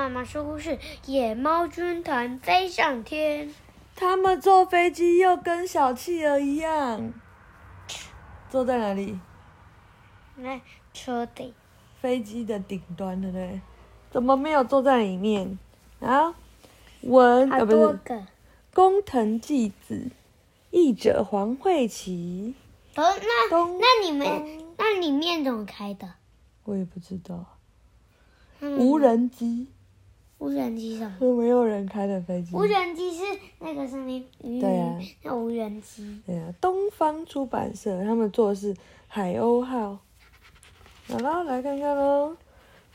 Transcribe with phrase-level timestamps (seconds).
[0.00, 3.52] 妈妈说故事：野猫军团飞上天。
[3.94, 7.12] 他们坐飞机又跟小企鹅一样，
[8.48, 9.20] 坐在哪里？
[10.36, 10.58] 那
[10.94, 11.52] 车顶。
[12.00, 13.60] 飞机的顶端，对不对？
[14.10, 15.58] 怎么没有坐在里面？
[16.00, 16.34] 啊？
[17.02, 17.98] 文啊不是。
[18.72, 20.10] 工藤纪子，
[20.70, 22.54] 译者黄慧琪。
[22.96, 26.14] 哦，那那你们那里面怎么开的？
[26.64, 27.58] 我也不知道，
[28.60, 29.68] 嗯无人机，
[30.40, 31.16] 无人机什么？
[31.18, 32.56] 是没有人开的飞机。
[32.56, 33.22] 无人机是
[33.58, 36.18] 那个上面鱼，对啊那无人机。
[36.26, 38.74] 对啊，东方出版社他们做的是
[39.06, 39.98] 海鸥号。
[41.08, 42.36] 好了，来看看喽，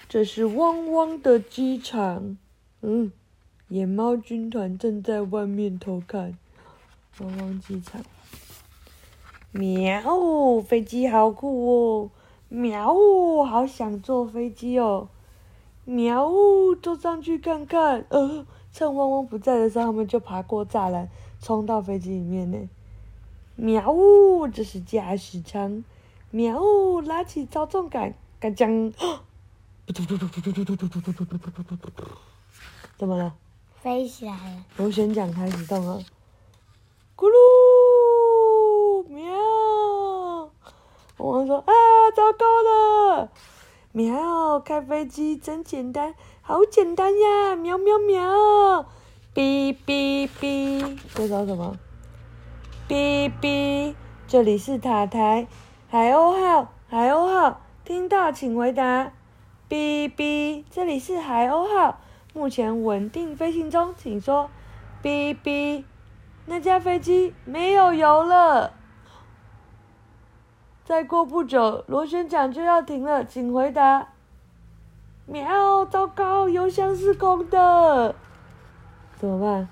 [0.09, 2.35] 这是汪汪的机场。
[2.81, 3.11] 嗯，
[3.67, 6.35] 野猫军团正在外面偷看。
[7.19, 8.01] 汪汪机场。
[9.51, 12.09] 喵，飞机好酷哦！
[12.49, 12.93] 喵，
[13.45, 15.09] 好想坐飞机哦！
[15.85, 18.05] 喵呜，坐上去看看。
[18.09, 21.07] 呃，趁汪汪不在的时候，他们就爬过栅栏，
[21.39, 22.57] 冲到飞机里面呢。
[23.55, 25.83] 喵呜，这是驾驶舱。
[26.31, 28.91] 喵呜，拉起操纵杆，嘎将。
[32.97, 33.35] 怎么了？
[33.75, 36.01] 飞起来了，螺旋桨开始动了。
[37.15, 40.49] 咕噜，喵！
[41.17, 41.71] 汪汪说啊，
[42.15, 43.29] 糟糕了！
[43.97, 47.55] 喵，开飞机真简单，好简单呀！
[47.55, 48.85] 喵喵喵！
[49.33, 51.77] 哔哔哔，这叫什么？
[52.89, 53.95] 哔哔，
[54.27, 55.47] 这里是塔台，
[55.87, 59.13] 海鸥号，海鸥号，听到请回答。
[59.69, 62.01] 哔哔，这里是海鸥号，
[62.33, 64.49] 目前稳定飞行中，请说。
[65.01, 65.85] 哔哔，
[66.47, 68.73] 那架飞机没有油了。
[70.85, 74.09] 再过不久，螺旋桨就要停了，请回答。
[75.25, 78.13] 喵，糟糕，油箱是空的，
[79.17, 79.67] 怎么办？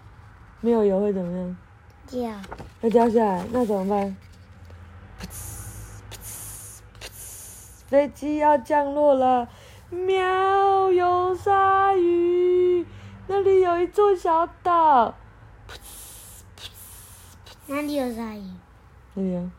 [0.61, 1.55] 没有油会怎么样？
[2.07, 2.31] 掉。
[2.81, 4.17] 要掉下来，那怎么办？
[5.21, 5.35] 噗呲
[6.09, 9.47] 噗呲噗呲，飞机要降落了。
[9.91, 12.83] 喵，有鲨鱼，
[13.27, 15.13] 那里有一座小岛。
[15.69, 15.77] 噗呲
[16.57, 16.65] 噗
[17.67, 18.49] 呲，哪里有鲨鱼？
[19.13, 19.51] 那里啊。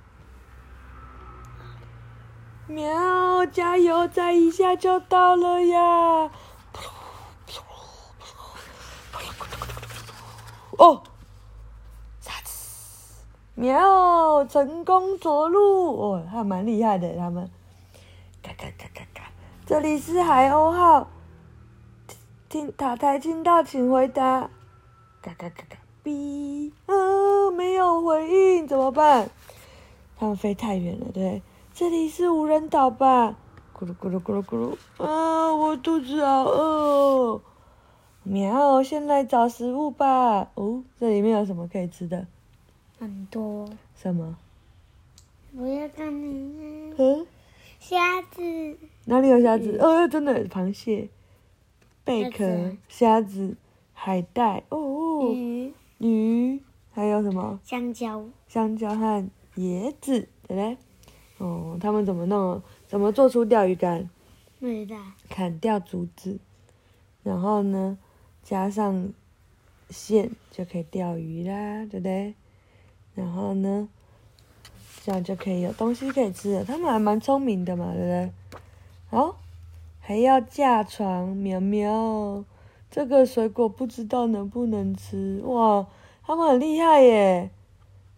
[2.66, 6.30] 喵，加油，再一下就到了呀！
[10.78, 11.02] 哦，
[12.20, 13.22] 沙子，
[13.54, 15.94] 喵，成功着陆！
[15.94, 17.50] 哦，还蛮厉害的，他们。
[18.42, 19.22] 嘎嘎嘎嘎嘎，
[19.66, 21.08] 这里是海鸥号，
[22.48, 24.50] 听塔台听到请回答。
[25.20, 29.28] 嘎嘎嘎嘎，哔，啊，没有回应，怎么办？
[30.18, 31.42] 他们飞太远了，对。
[31.76, 33.36] 这里是无人岛吧？
[33.76, 37.40] 咕噜咕噜咕噜咕噜，啊，我肚子好饿哦。
[38.22, 40.52] 喵，先来找食物吧。
[40.54, 42.28] 哦，这里面有什么可以吃的？
[43.00, 43.68] 很多。
[43.96, 44.36] 什么？
[45.56, 47.26] 我要看你嗯，
[47.80, 48.78] 虾子。
[49.06, 49.76] 哪里有虾子？
[49.78, 51.08] 哦，真的，螃蟹、
[52.04, 53.56] 贝壳虾子、虾子、
[53.92, 57.58] 海带，哦哦，鱼、鱼，还有什么？
[57.64, 58.24] 香蕉。
[58.46, 60.78] 香蕉和椰子，对不对？
[61.38, 62.62] 哦，他们怎么弄？
[62.86, 64.08] 怎么做出钓鱼竿？
[64.60, 64.96] 不知道。
[65.28, 66.38] 砍掉竹子，
[67.22, 67.98] 然后呢，
[68.42, 69.12] 加上
[69.90, 72.34] 线就可以钓鱼啦，对不对？
[73.14, 73.88] 然后呢，
[75.04, 76.64] 这样就可以有东西可以吃了。
[76.64, 78.32] 他们还蛮聪明的嘛，对不对？
[79.10, 79.36] 好，
[80.00, 82.44] 还要架床，喵喵。
[82.90, 85.86] 这个水果不知道能不能吃哇？
[86.24, 87.50] 他们很厉害耶！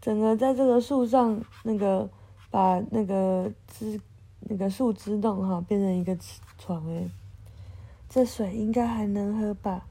[0.01, 2.09] 整个在这个树上，那个
[2.57, 4.01] 把那个枝
[4.41, 6.17] 那个树枝弄好，变成一个
[6.57, 7.07] 床哎。
[8.09, 9.85] 这水应该还能喝吧？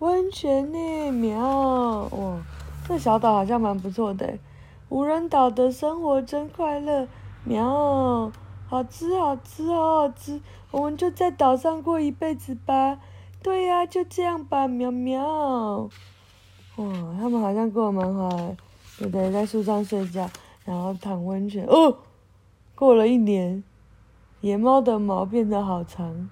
[0.00, 1.12] 温泉呢？
[1.12, 1.38] 喵！
[2.10, 2.44] 哇，
[2.88, 4.36] 这小岛好像蛮不错的。
[4.88, 7.06] 无人岛的生活真快乐，
[7.44, 8.32] 喵！
[8.66, 10.40] 好吃好吃好好吃，
[10.72, 12.98] 我们就在岛上过一辈子吧。
[13.40, 15.88] 对呀、就这样吧，喵喵。
[16.74, 16.86] 哇，
[17.20, 18.56] 他们好像过得蛮好的，
[18.98, 19.30] 对不对？
[19.30, 20.28] 在树上睡觉，
[20.70, 21.66] 然后躺温泉。
[21.66, 21.96] 哦，
[22.76, 23.64] 过了一年，
[24.40, 26.30] 野猫的毛变得好长，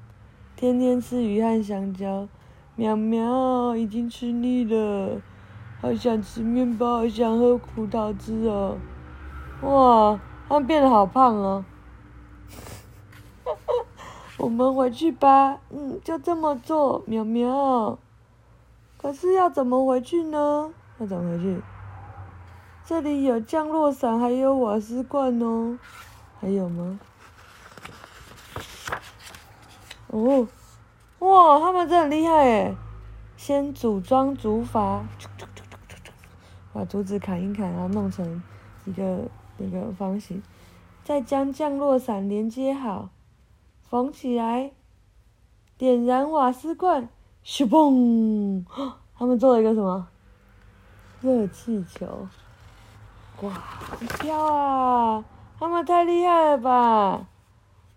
[0.55, 2.29] 天天吃鱼和香蕉。
[2.77, 5.21] 喵喵，已经吃腻了，
[5.81, 8.77] 好想吃面包，好想喝葡萄汁哦。
[9.63, 11.65] 哇，它变得好胖哦。
[14.39, 17.99] 我们回去吧，嗯，就这么做，喵喵。
[18.97, 20.71] 可是要怎么回去呢？
[21.01, 21.61] 要怎么回去？
[22.89, 25.79] 这里有降落伞，还有瓦斯罐哦。
[26.41, 26.99] 还有吗？
[30.07, 30.49] 哦，
[31.19, 32.75] 哇，他们真的很厉害耶！
[33.37, 35.03] 先组装竹筏，
[36.73, 38.43] 把竹子砍一砍，然后弄成
[38.87, 40.43] 一个那个方形，
[41.05, 43.11] 再将降落伞连接好，
[43.83, 44.73] 缝起来，
[45.77, 47.11] 点燃瓦斯罐，
[47.45, 48.65] 咻嘣！
[49.15, 50.09] 他们做了一个什么？
[51.21, 52.27] 热气球。
[53.43, 55.25] 哇，好飘啊！
[55.59, 57.27] 他们太厉害了吧？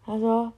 [0.06, 0.54] 他说。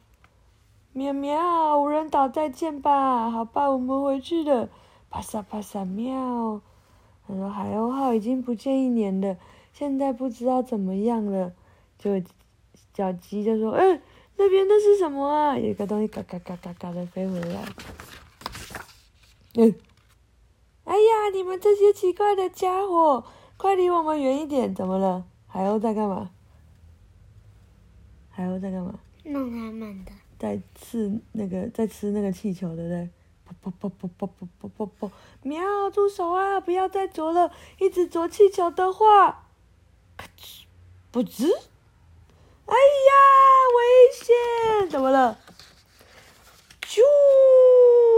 [0.95, 3.27] 喵喵，无人岛再见吧！
[3.31, 4.69] 好吧，我们回去了。
[5.09, 6.61] 啪嚓啪嚓喵。
[7.27, 9.35] 他说海鸥号已经不见一年了，
[9.73, 11.51] 现在不知道怎么样了。
[11.97, 12.21] 就
[12.93, 13.99] 小鸡就说：“嗯，
[14.37, 15.57] 那边那是什么啊？
[15.57, 17.65] 有个东西嘎嘎嘎嘎嘎的飞回来。”
[19.57, 19.73] 嗯，
[20.83, 23.23] 哎呀，你们这些奇怪的家伙，
[23.63, 24.75] 快离我们远一点！
[24.75, 25.23] 怎么了？
[25.47, 26.29] 海鸥在干嘛？
[28.29, 28.99] 海鸥在干嘛？
[29.23, 30.11] 弄他们的。
[30.37, 33.09] 在吃那个，在吃那个气球，对不对？
[33.61, 35.11] 啵啵啵啵啵啵啵啵啵！
[35.43, 36.59] 喵，住手啊！
[36.59, 39.45] 不要再啄了，一直啄气球的话，
[40.17, 40.63] 咔哧，
[41.09, 41.45] 不吱。
[41.45, 43.13] 哎呀，
[43.77, 43.81] 危
[44.81, 44.89] 险！
[44.89, 45.39] 怎么了？
[46.81, 46.99] 啾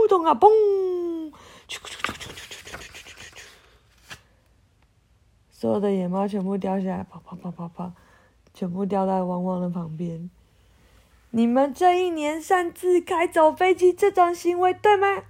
[0.09, 0.49] 咚啊，嘣！
[5.57, 7.93] 所有的野猫全部掉下来，跑跑跑跑跑，
[8.53, 10.29] 全部掉在汪汪的旁边。
[11.29, 15.23] 你们这一年擅自开走飞机这种行为对吗？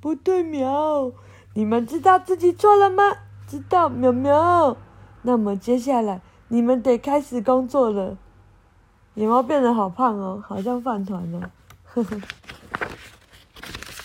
[0.00, 1.12] 不对，喵！
[1.54, 3.02] 你们知道自己错了吗？
[3.46, 4.76] 知道，喵喵。
[5.22, 8.18] 那么接下来你们得开始工作了。
[9.14, 11.50] 野猫变得好胖哦，好像饭团哦。
[11.84, 12.20] 呵 呵。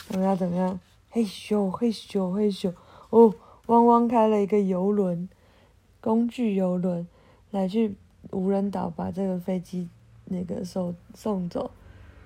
[0.07, 0.37] 怎么样？
[0.37, 0.79] 怎么样？
[1.09, 2.73] 嘿咻嘿咻嘿咻！
[3.09, 3.35] 哦，
[3.67, 5.29] 汪汪开了一个游轮，
[6.01, 7.07] 工具游轮，
[7.51, 7.95] 来去
[8.31, 9.89] 无人岛把这个飞机。
[10.25, 11.71] 那个送送走，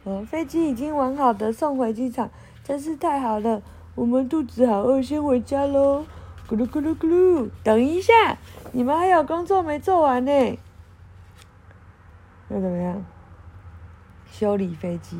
[0.03, 2.29] 呃，飞机已经完好的送回机场，
[2.63, 3.63] 真是太好了。
[3.95, 6.05] 我们肚子好饿，先回家喽。
[6.47, 8.37] 咕噜咕噜咕噜，等一下，
[8.71, 10.31] 你们还有工作没做完呢。
[12.47, 13.03] 那怎么样？
[14.31, 15.17] 修理飞机，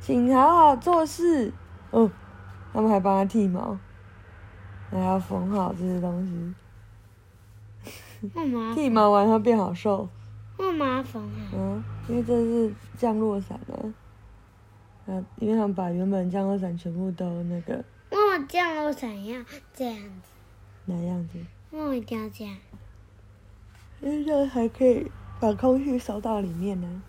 [0.00, 1.52] 请好好做事。
[1.90, 2.08] 哦，
[2.72, 3.76] 他们还帮他剃毛，
[4.90, 6.54] 还要缝好这些东西。
[8.74, 10.08] 剃毛完他变好瘦。
[10.58, 11.50] 那么麻烦啊！
[11.52, 13.76] 嗯，因为这是降落伞啊，
[15.06, 17.84] 啊，因为他们把原本降落伞全部都那个。
[18.10, 19.44] 那么降落伞要
[19.74, 20.30] 这样子？
[20.86, 21.38] 哪样子？
[21.70, 22.56] 那我一定要这样？
[24.00, 27.02] 因为这样还可以把空气收到里面呢。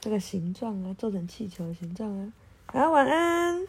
[0.00, 2.32] 这个形状啊，做成气球的形状啊。
[2.72, 3.66] 好，晚安。